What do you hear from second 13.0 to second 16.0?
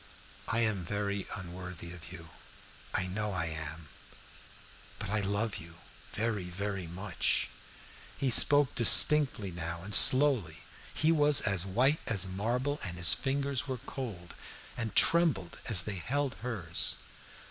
fingers were cold, and trembled as they